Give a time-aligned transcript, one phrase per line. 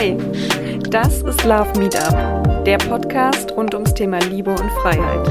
[0.00, 0.16] Hey,
[0.90, 5.28] das ist Love Meetup, der Podcast rund ums Thema Liebe und Freiheit.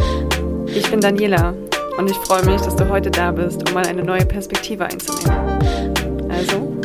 [0.67, 1.53] Ich bin Daniela
[1.97, 6.27] und ich freue mich, dass du heute da bist, um mal eine neue Perspektive einzunehmen.
[6.29, 6.75] Also,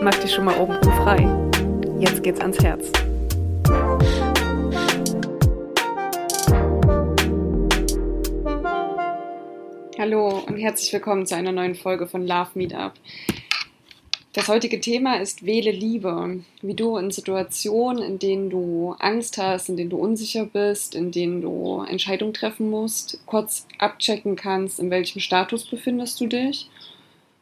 [0.00, 1.28] mach dich schon mal oben frei.
[1.98, 2.92] Jetzt geht's ans Herz.
[9.98, 12.92] Hallo und herzlich willkommen zu einer neuen Folge von Love Meetup.
[14.34, 16.40] Das heutige Thema ist Wähle Liebe.
[16.62, 21.10] Wie du in Situationen, in denen du Angst hast, in denen du unsicher bist, in
[21.10, 26.70] denen du Entscheidungen treffen musst, kurz abchecken kannst, in welchem Status befindest du dich.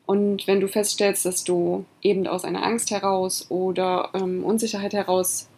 [0.04, 5.48] Und wenn du feststellst, dass du eben aus einer Angst heraus oder ähm, Unsicherheit heraus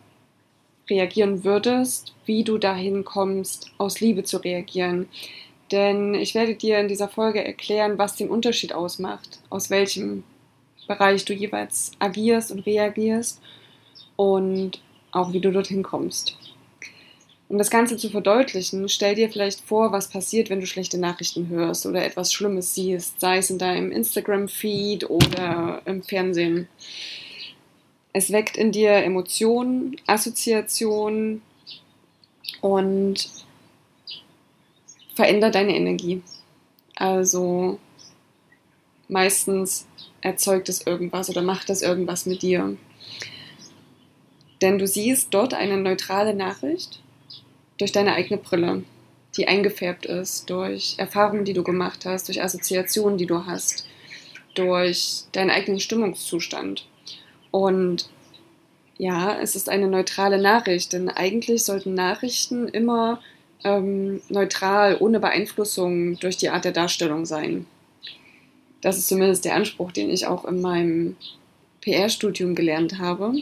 [0.91, 5.09] reagieren würdest, wie du dahin kommst, aus Liebe zu reagieren.
[5.71, 10.25] Denn ich werde dir in dieser Folge erklären, was den Unterschied ausmacht, aus welchem
[10.87, 13.41] Bereich du jeweils agierst und reagierst
[14.17, 14.81] und
[15.13, 16.37] auch wie du dorthin kommst.
[17.49, 21.49] Um das Ganze zu verdeutlichen, stell dir vielleicht vor, was passiert, wenn du schlechte Nachrichten
[21.49, 26.67] hörst oder etwas Schlimmes siehst, sei es in deinem Instagram-Feed oder im Fernsehen.
[28.15, 31.43] Es weckt in dir Emotionen, Assoziationen
[32.63, 33.29] und
[35.15, 36.23] verändert deine Energie.
[36.97, 37.79] Also
[39.13, 39.87] meistens
[40.21, 42.77] erzeugt es irgendwas oder macht es irgendwas mit dir.
[44.61, 47.01] Denn du siehst dort eine neutrale Nachricht
[47.79, 48.85] durch deine eigene Brille,
[49.37, 53.87] die eingefärbt ist durch Erfahrungen, die du gemacht hast, durch Assoziationen, die du hast,
[54.55, 56.87] durch deinen eigenen Stimmungszustand.
[57.51, 58.09] Und
[58.99, 63.21] ja, es ist eine neutrale Nachricht, denn eigentlich sollten Nachrichten immer
[63.65, 67.67] ähm, neutral, ohne Beeinflussung durch die Art der Darstellung sein.
[68.83, 71.17] Das ist zumindest der Anspruch, den ich auch in meinem
[71.81, 73.33] PR-Studium gelernt habe.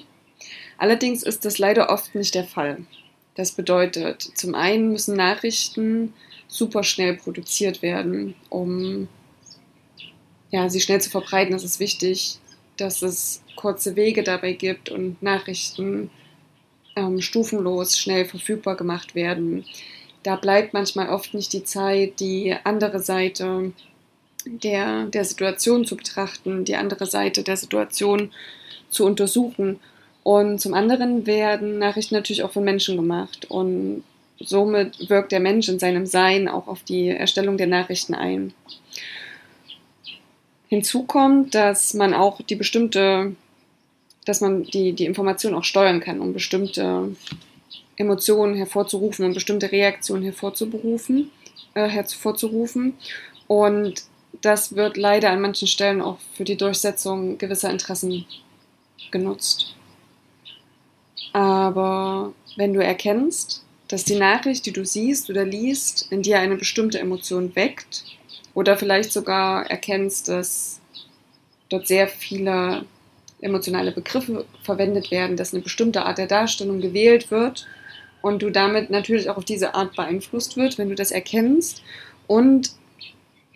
[0.78, 2.78] Allerdings ist das leider oft nicht der Fall.
[3.34, 6.12] Das bedeutet, zum einen müssen Nachrichten
[6.46, 9.08] super schnell produziert werden, um
[10.50, 11.54] ja, sie schnell zu verbreiten.
[11.54, 12.38] Es ist wichtig,
[12.76, 16.10] dass es kurze Wege dabei gibt und Nachrichten
[16.96, 19.64] ähm, stufenlos schnell verfügbar gemacht werden.
[20.22, 23.72] Da bleibt manchmal oft nicht die Zeit, die andere Seite
[24.46, 28.32] der, der Situation zu betrachten, die andere Seite der Situation
[28.88, 29.80] zu untersuchen.
[30.22, 33.46] Und zum anderen werden Nachrichten natürlich auch von Menschen gemacht.
[33.50, 34.04] Und
[34.38, 38.52] somit wirkt der Mensch in seinem Sein auch auf die Erstellung der Nachrichten ein.
[40.68, 43.34] Hinzu kommt, dass man auch die bestimmte,
[44.24, 47.16] dass man die, die Information auch steuern kann, um bestimmte
[47.96, 51.30] Emotionen hervorzurufen und bestimmte Reaktionen hervorzuberufen,
[51.74, 52.94] äh, hervorzurufen.
[53.48, 54.04] Und
[54.42, 58.24] das wird leider an manchen Stellen auch für die Durchsetzung gewisser Interessen
[59.10, 59.74] genutzt.
[61.32, 66.56] Aber wenn du erkennst, dass die Nachricht, die du siehst oder liest, in dir eine
[66.56, 68.04] bestimmte Emotion weckt
[68.54, 70.80] oder vielleicht sogar erkennst, dass
[71.68, 72.84] dort sehr viele
[73.40, 77.66] emotionale Begriffe verwendet werden, dass eine bestimmte Art der Darstellung gewählt wird
[78.22, 81.82] und du damit natürlich auch auf diese Art beeinflusst wird, wenn du das erkennst
[82.26, 82.72] und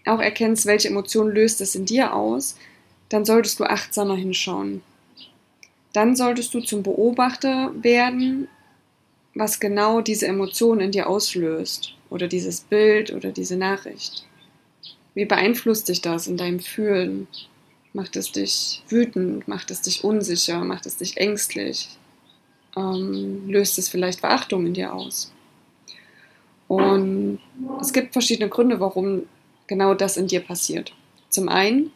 [0.07, 2.57] auch erkennst, welche Emotion löst es in dir aus,
[3.09, 4.83] dann solltest du achtsamer hinschauen.
[5.93, 8.49] Dann solltest du zum Beobachter werden,
[9.35, 14.27] was genau diese Emotion in dir auslöst oder dieses Bild oder diese Nachricht.
[15.15, 17.29] Wie beeinflusst dich das in deinem Fühlen?
[17.93, 19.47] Macht es dich wütend?
[19.47, 20.65] Macht es dich unsicher?
[20.65, 21.89] Macht es dich ängstlich?
[22.77, 25.33] Ähm, löst es vielleicht Verachtung in dir aus?
[26.67, 27.39] Und
[27.81, 29.23] es gibt verschiedene Gründe, warum
[29.67, 30.93] genau das in dir passiert.
[31.29, 31.91] Zum einen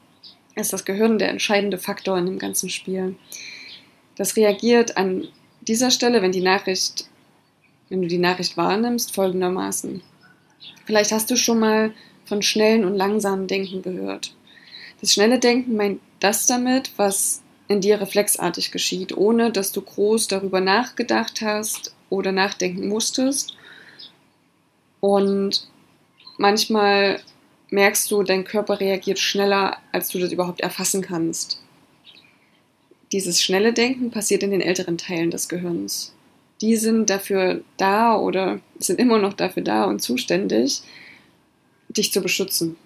[0.54, 3.16] ist das Gehirn der entscheidende Faktor in dem ganzen Spiel.
[4.16, 5.28] Das reagiert an
[5.60, 7.08] dieser Stelle, wenn die Nachricht,
[7.88, 10.02] wenn du die Nachricht wahrnimmst, folgendermaßen.
[10.84, 11.92] Vielleicht hast du schon mal
[12.24, 14.34] von schnellen und langsamen Denken gehört.
[15.00, 20.26] Das schnelle Denken meint das damit, was in dir reflexartig geschieht, ohne dass du groß
[20.28, 23.54] darüber nachgedacht hast oder nachdenken musstest.
[25.00, 25.68] Und
[26.38, 27.20] manchmal
[27.70, 31.62] merkst du, dein Körper reagiert schneller, als du das überhaupt erfassen kannst.
[33.12, 36.14] Dieses schnelle Denken passiert in den älteren Teilen des Gehirns.
[36.60, 40.82] Die sind dafür da oder sind immer noch dafür da und zuständig,
[41.88, 42.76] dich zu beschützen.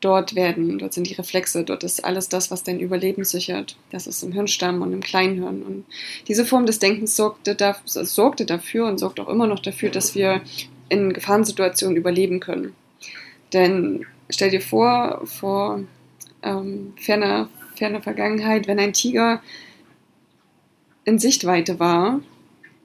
[0.00, 3.76] Dort werden, dort sind die Reflexe, dort ist alles das, was dein Überleben sichert.
[3.90, 5.62] Das ist im Hirnstamm und im Kleinhirn.
[5.62, 5.86] Und
[6.28, 10.14] diese Form des Denkens sorgte, da, sorgte dafür und sorgt auch immer noch dafür, dass
[10.14, 10.42] wir
[10.90, 12.74] in Gefahrensituationen überleben können.
[13.54, 15.80] Denn stell dir vor, vor
[16.42, 19.42] ähm, ferner, ferner Vergangenheit, wenn ein Tiger
[21.04, 22.20] in Sichtweite war,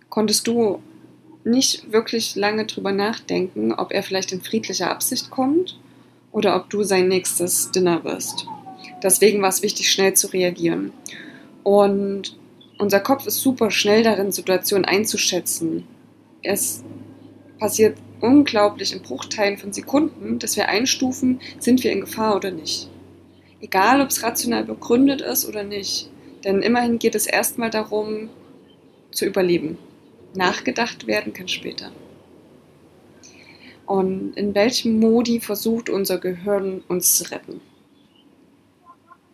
[0.10, 0.82] konntest du
[1.44, 5.80] nicht wirklich lange drüber nachdenken, ob er vielleicht in friedlicher Absicht kommt
[6.32, 8.46] oder ob du sein nächstes Dinner wirst.
[9.02, 10.92] Deswegen war es wichtig, schnell zu reagieren.
[11.64, 12.38] Und
[12.78, 15.86] unser Kopf ist super schnell darin, Situationen einzuschätzen.
[16.44, 16.84] Es
[17.58, 22.90] passiert unglaublich in Bruchteilen von Sekunden, dass wir einstufen, sind wir in Gefahr oder nicht.
[23.62, 26.10] Egal, ob es rational begründet ist oder nicht.
[26.44, 28.30] Denn immerhin geht es erstmal darum,
[29.12, 29.78] zu überleben.
[30.34, 31.92] Nachgedacht werden kann später.
[33.86, 37.60] Und in welchem Modi versucht unser Gehirn uns zu retten?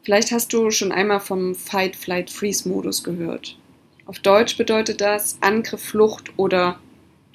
[0.02, 3.58] Vielleicht hast du schon einmal vom Fight, Flight, Freeze-Modus gehört.
[4.06, 6.80] Auf Deutsch bedeutet das Angriff, Flucht oder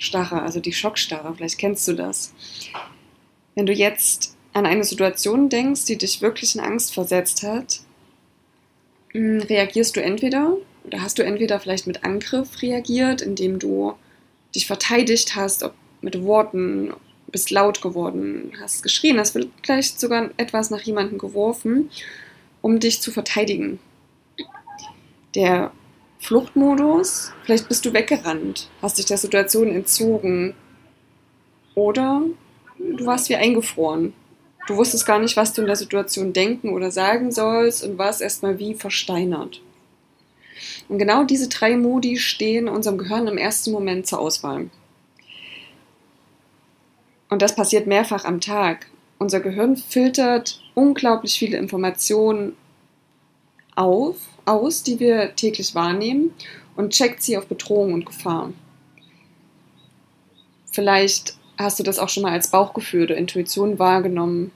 [0.00, 1.32] Starre, also die Schockstarre.
[1.37, 2.32] Vielleicht kennst du das.
[3.55, 7.81] Wenn du jetzt an eine Situation denkst, die dich wirklich in Angst versetzt hat,
[9.12, 13.94] hm, reagierst du entweder oder hast du entweder vielleicht mit Angriff reagiert, indem du
[14.56, 16.93] dich verteidigt hast, ob mit Worten,
[17.31, 21.88] bist laut geworden, hast geschrien, hast vielleicht sogar etwas nach jemandem geworfen
[22.62, 23.79] um dich zu verteidigen.
[25.35, 25.73] Der
[26.20, 30.55] Fluchtmodus, vielleicht bist du weggerannt, hast dich der Situation entzogen
[31.75, 32.22] oder
[32.78, 34.12] du warst wie eingefroren.
[34.67, 38.20] Du wusstest gar nicht, was du in der Situation denken oder sagen sollst und warst
[38.20, 39.62] erstmal wie versteinert.
[40.88, 44.69] Und genau diese drei Modi stehen unserem Gehirn im ersten Moment zur Auswahl.
[47.31, 48.88] Und das passiert mehrfach am Tag.
[49.19, 52.55] Unser Gehirn filtert unglaublich viele Informationen
[53.76, 56.32] auf, aus, die wir täglich wahrnehmen
[56.76, 58.52] und checkt sie auf Bedrohung und Gefahr.
[60.72, 64.50] Vielleicht hast du das auch schon mal als Bauchgefühl oder Intuition wahrgenommen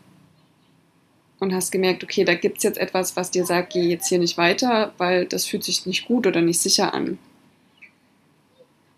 [1.41, 4.19] und hast gemerkt, okay, da gibt es jetzt etwas, was dir sagt, geh jetzt hier
[4.19, 7.19] nicht weiter, weil das fühlt sich nicht gut oder nicht sicher an.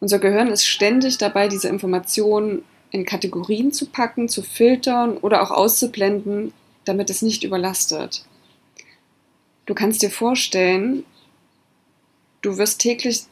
[0.00, 5.50] Unser Gehirn ist ständig dabei, diese Informationen in Kategorien zu packen, zu filtern oder auch
[5.50, 6.52] auszublenden,
[6.84, 8.24] damit es nicht überlastet.
[9.66, 11.04] Du kannst dir vorstellen,
[12.40, 13.24] du wirst täglich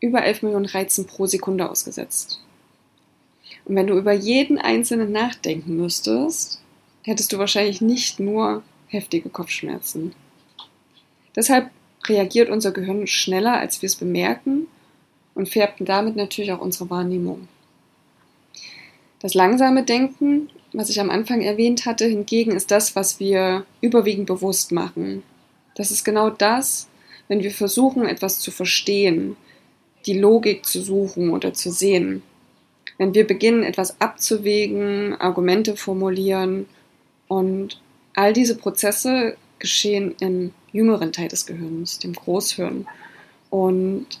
[0.00, 2.40] über 11 Millionen Reizen pro Sekunde ausgesetzt.
[3.64, 6.60] Und wenn du über jeden einzelnen nachdenken müsstest,
[7.02, 10.14] hättest du wahrscheinlich nicht nur heftige Kopfschmerzen.
[11.34, 11.70] Deshalb
[12.06, 14.66] reagiert unser Gehirn schneller, als wir es bemerken
[15.34, 17.48] und färbt damit natürlich auch unsere Wahrnehmung.
[19.20, 24.26] Das langsame Denken, was ich am Anfang erwähnt hatte, hingegen ist das, was wir überwiegend
[24.26, 25.22] bewusst machen.
[25.78, 26.88] Das ist genau das,
[27.28, 29.36] wenn wir versuchen, etwas zu verstehen,
[30.04, 32.22] die Logik zu suchen oder zu sehen.
[32.98, 36.66] Wenn wir beginnen, etwas abzuwägen, Argumente formulieren
[37.28, 37.80] und
[38.14, 42.86] all diese Prozesse geschehen im jüngeren Teil des Gehirns, dem Großhirn.
[43.48, 44.20] Und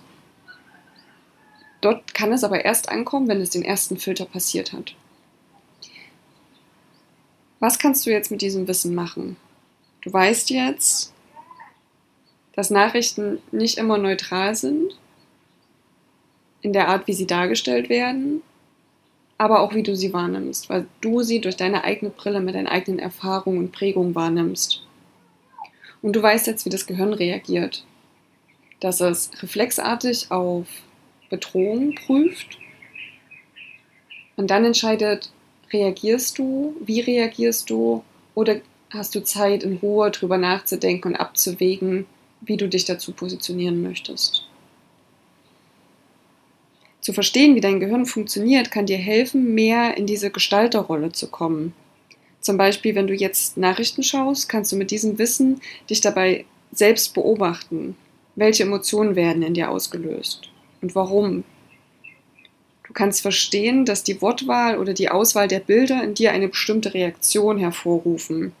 [1.80, 4.94] Dort kann es aber erst ankommen, wenn es den ersten Filter passiert hat.
[7.60, 9.36] Was kannst du jetzt mit diesem Wissen machen?
[10.02, 11.12] Du weißt jetzt,
[12.58, 14.98] dass Nachrichten nicht immer neutral sind,
[16.60, 18.42] in der Art, wie sie dargestellt werden,
[19.38, 22.66] aber auch wie du sie wahrnimmst, weil du sie durch deine eigene Brille mit deinen
[22.66, 24.82] eigenen Erfahrungen und Prägungen wahrnimmst.
[26.02, 27.84] Und du weißt jetzt, wie das Gehirn reagiert.
[28.80, 30.66] Dass es reflexartig auf
[31.30, 32.58] Bedrohung prüft
[34.34, 35.30] und dann entscheidet,
[35.72, 38.02] reagierst du, wie reagierst du
[38.34, 38.56] oder
[38.90, 42.06] hast du Zeit, in Ruhe drüber nachzudenken und abzuwägen,
[42.40, 44.44] wie du dich dazu positionieren möchtest.
[47.00, 51.72] Zu verstehen, wie dein Gehirn funktioniert, kann dir helfen, mehr in diese Gestalterrolle zu kommen.
[52.40, 57.14] Zum Beispiel, wenn du jetzt Nachrichten schaust, kannst du mit diesem Wissen dich dabei selbst
[57.14, 57.96] beobachten.
[58.36, 60.50] Welche Emotionen werden in dir ausgelöst?
[60.80, 61.44] und warum.
[62.86, 66.94] Du kannst verstehen, dass die Wortwahl oder die Auswahl der Bilder in dir eine bestimmte
[66.94, 68.52] Reaktion hervorrufen.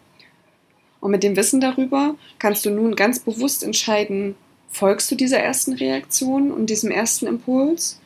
[1.00, 4.34] Und mit dem Wissen darüber kannst du nun ganz bewusst entscheiden,
[4.68, 8.00] folgst du dieser ersten Reaktion und diesem ersten Impuls?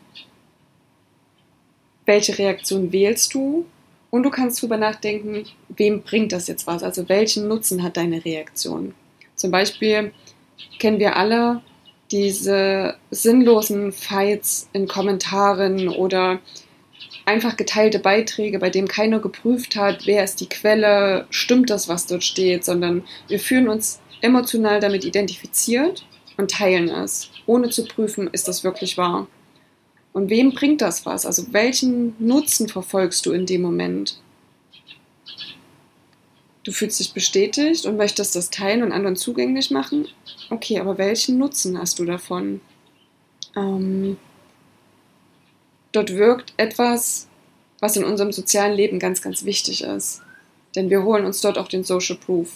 [2.05, 3.67] Welche Reaktion wählst du?
[4.11, 6.83] Und du kannst darüber nachdenken, wem bringt das jetzt was?
[6.83, 8.95] Also welchen Nutzen hat deine Reaktion?
[9.37, 10.13] Zum Beispiel
[10.79, 11.63] kennen wir alle
[12.11, 16.41] diese sinnlosen Fights in Kommentaren oder
[17.25, 22.07] einfach geteilte Beiträge, bei denen keiner geprüft hat, wer ist die Quelle, stimmt das, was
[22.07, 26.05] dort steht, sondern wir fühlen uns emotional damit identifiziert
[26.37, 29.29] und teilen es, ohne zu prüfen, ist das wirklich wahr.
[30.13, 31.25] Und wem bringt das was?
[31.25, 34.19] Also welchen Nutzen verfolgst du in dem Moment?
[36.65, 40.07] Du fühlst dich bestätigt und möchtest das teilen und anderen zugänglich machen.
[40.51, 42.61] Okay, aber welchen Nutzen hast du davon?
[43.57, 44.17] Ähm,
[45.93, 47.29] dort wirkt etwas,
[47.81, 50.23] was in unserem sozialen Leben ganz, ganz wichtig ist.
[50.75, 52.51] Denn wir holen uns dort auch den Social Proof.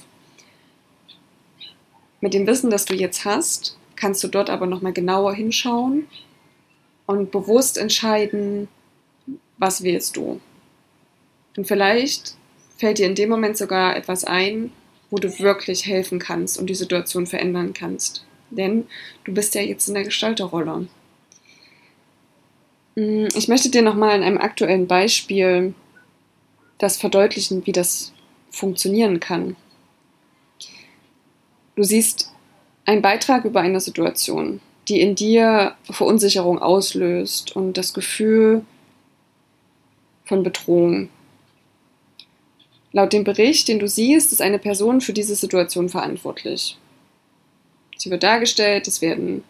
[2.21, 6.07] Mit dem Wissen, das du jetzt hast, kannst du dort aber nochmal genauer hinschauen
[7.07, 8.69] und bewusst entscheiden,
[9.59, 10.41] was wählst du.
[11.57, 12.37] Und vielleicht
[12.77, 14.73] fällt dir in dem Moment sogar etwas ein,
[15.11, 18.25] wo du wirklich helfen kannst und die Situation verändern kannst.
[18.51, 18.87] Denn
[19.25, 20.89] du bist ja jetzt in der Gestalterrolle.
[22.97, 25.75] Mm, ich möchte dir nochmal in einem aktuellen Beispiel
[26.79, 28.13] das verdeutlichen, wie das
[28.51, 29.57] funktionieren kann.
[31.77, 32.33] Du siehst
[32.87, 38.65] einen Beitrag über eine Situation, die in dir Verunsicherung auslöst und das Gefühl
[40.25, 41.11] von Bedrohung.
[42.93, 46.79] Laut dem Bericht, den du siehst, ist eine Person für diese Situation verantwortlich.
[47.99, 49.45] Sie wird dargestellt, es werden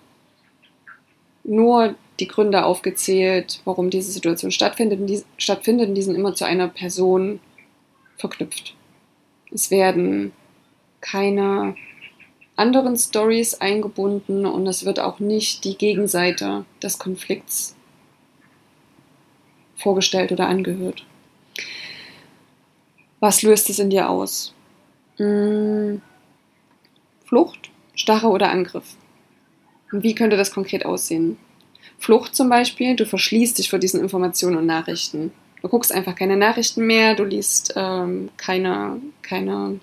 [1.47, 5.01] nur die Gründe aufgezählt, warum diese Situation stattfindet.
[5.01, 7.41] Und die, stattfindet, und die sind immer zu einer Person
[8.17, 8.75] verknüpft.
[9.51, 10.33] Es werden
[11.01, 11.77] keine
[12.57, 17.77] anderen Stories eingebunden und es wird auch nicht die Gegenseite des Konflikts
[19.77, 21.05] vorgestellt oder angehört.
[23.21, 24.55] Was löst es in dir aus?
[25.19, 26.01] Hm,
[27.25, 28.97] Flucht, Starre oder Angriff?
[29.93, 31.39] Wie könnte das konkret aussehen?
[31.99, 35.33] Flucht zum Beispiel, du verschließt dich vor diesen Informationen und Nachrichten.
[35.63, 39.81] Du guckst einfach keine Nachrichten mehr, du liest ähm, keine, keine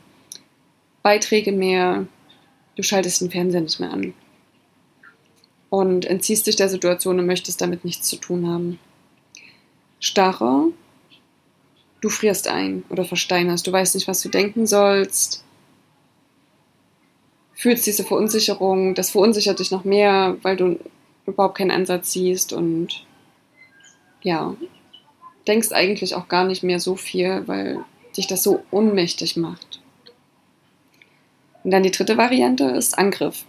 [1.01, 2.05] Beiträge mehr,
[2.75, 4.13] du schaltest den Fernseher nicht mehr an.
[5.69, 8.79] Und entziehst dich der Situation und möchtest damit nichts zu tun haben.
[9.99, 10.67] Starre,
[12.01, 15.43] du frierst ein oder versteinerst, du weißt nicht, was du denken sollst,
[17.53, 20.79] fühlst diese Verunsicherung, das verunsichert dich noch mehr, weil du
[21.25, 23.05] überhaupt keinen Ansatz siehst und
[24.21, 24.55] ja,
[25.47, 27.79] denkst eigentlich auch gar nicht mehr so viel, weil
[28.15, 29.81] dich das so ohnmächtig macht.
[31.63, 33.45] Und dann die dritte Variante ist Angriff.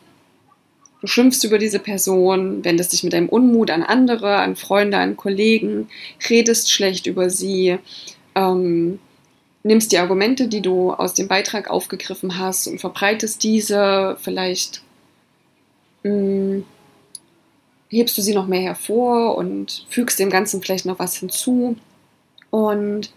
[1.00, 5.16] Du schimpfst über diese Person, wendest dich mit deinem Unmut an andere, an Freunde, an
[5.16, 5.88] Kollegen,
[6.30, 7.78] redest schlecht über sie,
[8.34, 8.98] ähm,
[9.64, 14.82] nimmst die Argumente, die du aus dem Beitrag aufgegriffen hast und verbreitest diese, vielleicht
[16.04, 16.64] mh, mm,
[17.88, 21.76] hebst du sie noch mehr hervor und fügst dem Ganzen vielleicht noch was hinzu
[22.50, 23.12] und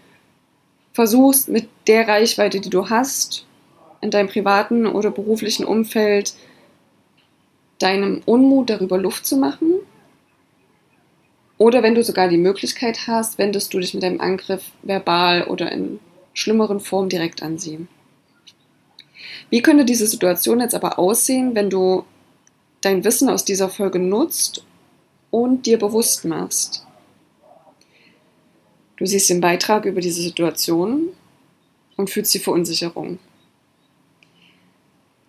[0.92, 3.46] versuchst mit der Reichweite, die du hast,
[4.00, 6.34] in deinem privaten oder beruflichen Umfeld
[7.78, 9.74] deinem Unmut darüber Luft zu machen.
[11.58, 15.72] Oder wenn du sogar die Möglichkeit hast, wendest du dich mit deinem Angriff verbal oder
[15.72, 15.98] in
[16.38, 17.86] schlimmeren Formen direkt an sie.
[19.50, 22.04] Wie könnte diese Situation jetzt aber aussehen, wenn du
[22.80, 24.64] dein Wissen aus dieser Folge nutzt
[25.30, 26.86] und dir bewusst machst?
[28.96, 31.08] Du siehst den Beitrag über diese Situation
[31.96, 33.18] und fühlst die Verunsicherung.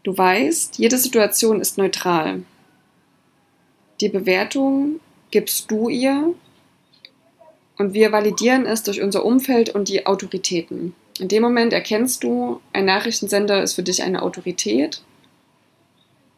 [0.04, 2.44] Du weißt, jede Situation ist neutral.
[4.02, 5.00] Die Bewertung
[5.32, 6.34] gibst du ihr
[7.80, 10.94] und wir validieren es durch unser Umfeld und die Autoritäten.
[11.18, 15.02] In dem Moment erkennst du, ein Nachrichtensender ist für dich eine Autorität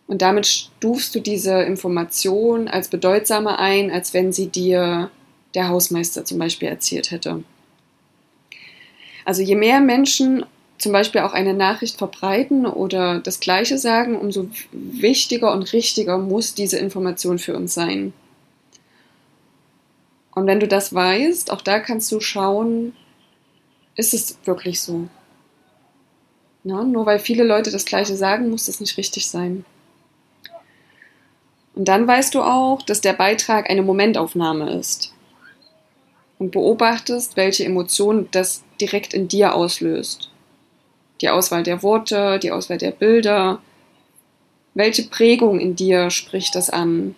[0.07, 5.09] und damit stufst du diese Information als bedeutsamer ein, als wenn sie dir
[5.55, 7.43] der Hausmeister zum Beispiel erzählt hätte.
[9.25, 10.45] Also je mehr Menschen
[10.77, 16.55] zum Beispiel auch eine Nachricht verbreiten oder das Gleiche sagen, umso wichtiger und richtiger muss
[16.55, 18.13] diese Information für uns sein.
[20.33, 22.95] Und wenn du das weißt, auch da kannst du schauen,
[23.95, 25.07] ist es wirklich so?
[26.63, 29.65] Ja, nur weil viele Leute das Gleiche sagen, muss das nicht richtig sein.
[31.73, 35.13] Und dann weißt du auch, dass der Beitrag eine Momentaufnahme ist.
[36.37, 40.31] Und beobachtest, welche Emotionen das direkt in dir auslöst
[41.21, 43.61] die Auswahl der Worte, die Auswahl der Bilder.
[44.73, 47.15] Welche Prägung in dir spricht das an?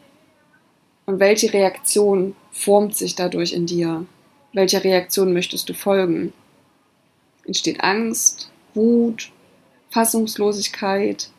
[1.05, 4.05] Und welche Reaktion formt sich dadurch in dir?
[4.53, 6.31] Welcher Reaktion möchtest du folgen?
[7.45, 9.31] Entsteht Angst, Wut,
[9.89, 11.29] Fassungslosigkeit?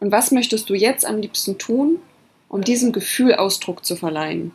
[0.00, 1.98] Und was möchtest du jetzt am liebsten tun,
[2.48, 4.52] um diesem Gefühl Ausdruck zu verleihen?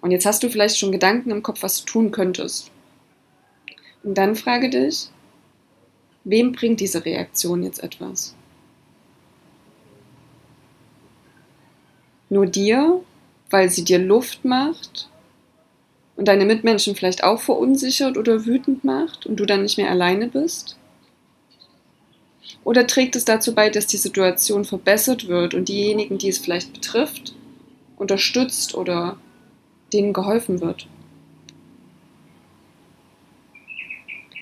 [0.00, 2.70] Und jetzt hast du vielleicht schon Gedanken im Kopf, was du tun könntest.
[4.02, 5.08] Und dann frage dich,
[6.24, 8.34] wem bringt diese Reaktion jetzt etwas?
[12.30, 13.00] Nur dir,
[13.50, 15.08] weil sie dir Luft macht
[16.16, 20.28] und deine Mitmenschen vielleicht auch verunsichert oder wütend macht und du dann nicht mehr alleine
[20.28, 20.76] bist?
[22.64, 26.72] Oder trägt es dazu bei, dass die Situation verbessert wird und diejenigen, die es vielleicht
[26.72, 27.34] betrifft,
[27.96, 29.16] unterstützt oder
[29.92, 30.86] denen geholfen wird?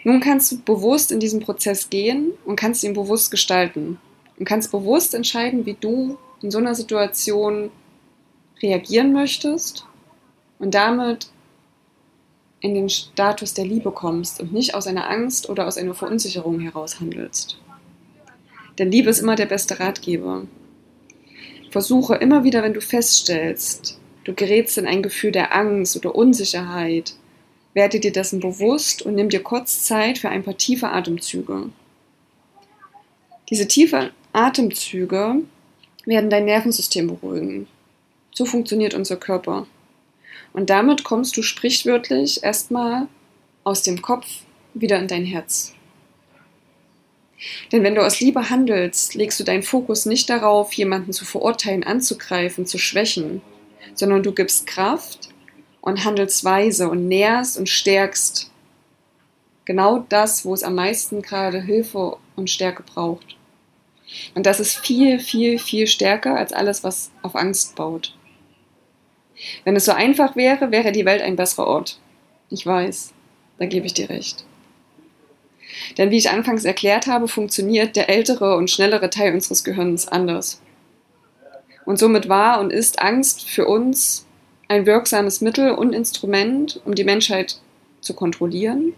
[0.02, 3.98] Nun kannst du bewusst in diesen Prozess gehen und kannst ihn bewusst gestalten
[4.38, 7.70] und kannst bewusst entscheiden, wie du in so einer Situation
[8.62, 9.86] reagieren möchtest
[10.58, 11.28] und damit
[12.60, 16.60] in den Status der Liebe kommst und nicht aus einer Angst oder aus einer Verunsicherung
[16.60, 17.58] heraus handelst.
[18.78, 20.46] Denn Liebe ist immer der beste Ratgeber.
[21.70, 27.14] Versuche immer wieder, wenn du feststellst, du gerätst in ein Gefühl der Angst oder Unsicherheit,
[27.74, 31.70] werde dir dessen bewusst und nimm dir kurz Zeit für ein paar tiefe Atemzüge.
[33.50, 35.42] Diese tiefen Atemzüge
[36.06, 37.68] werden dein Nervensystem beruhigen.
[38.32, 39.66] So funktioniert unser Körper.
[40.52, 43.08] Und damit kommst du sprichwörtlich erstmal
[43.64, 44.26] aus dem Kopf
[44.74, 45.74] wieder in dein Herz.
[47.70, 51.84] Denn wenn du aus Liebe handelst, legst du deinen Fokus nicht darauf, jemanden zu verurteilen,
[51.84, 53.42] anzugreifen, zu schwächen,
[53.94, 55.28] sondern du gibst Kraft
[55.80, 58.50] und handelst weise und nährst und stärkst
[59.64, 63.35] genau das, wo es am meisten gerade Hilfe und Stärke braucht.
[64.34, 68.14] Und das ist viel, viel, viel stärker als alles, was auf Angst baut.
[69.64, 71.98] Wenn es so einfach wäre, wäre die Welt ein besserer Ort.
[72.50, 73.12] Ich weiß,
[73.58, 74.44] da gebe ich dir recht.
[75.98, 80.62] Denn wie ich anfangs erklärt habe, funktioniert der ältere und schnellere Teil unseres Gehirns anders.
[81.84, 84.26] Und somit war und ist Angst für uns
[84.68, 87.60] ein wirksames Mittel und Instrument, um die Menschheit
[88.00, 88.94] zu kontrollieren.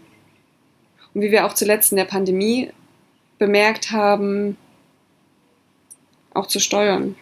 [1.13, 2.71] Und wie wir auch zuletzt in der Pandemie
[3.37, 4.57] bemerkt haben,
[6.33, 7.15] auch zu steuern.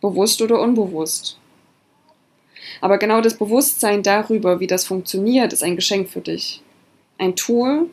[0.00, 1.38] Bewusst oder unbewusst.
[2.80, 6.62] Aber genau das Bewusstsein darüber, wie das funktioniert, ist ein Geschenk für dich
[7.18, 7.90] ein Tool,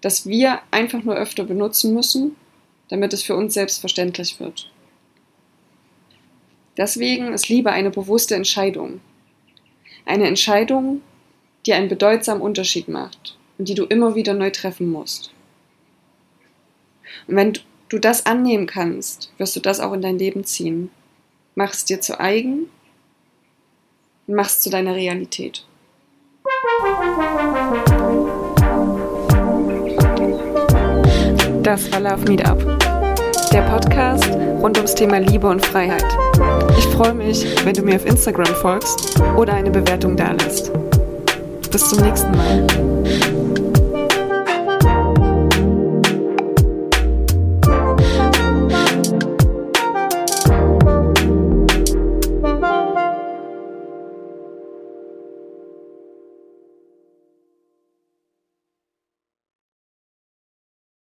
[0.00, 2.36] das wir einfach nur öfter benutzen müssen,
[2.88, 4.70] damit es für uns selbstverständlich wird.
[6.76, 9.00] Deswegen ist Liebe eine bewusste Entscheidung.
[10.04, 11.02] Eine Entscheidung,
[11.66, 15.32] die einen bedeutsamen Unterschied macht und die du immer wieder neu treffen musst.
[17.28, 17.52] Und wenn
[17.92, 20.90] du das annehmen kannst, wirst du das auch in dein Leben ziehen.
[21.54, 22.70] Mach es dir zu eigen
[24.26, 25.66] und mach es zu deiner Realität.
[31.62, 32.58] Das war Love Meetup,
[33.52, 36.04] der Podcast rund ums Thema Liebe und Freiheit.
[36.78, 40.72] Ich freue mich, wenn du mir auf Instagram folgst oder eine Bewertung dalässt.
[41.70, 42.91] Bis zum nächsten Mal.